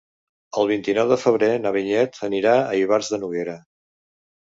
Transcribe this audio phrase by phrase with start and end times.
[0.59, 3.55] El vint-i-nou de febrer na Vinyet anirà a Ivars de Noguera.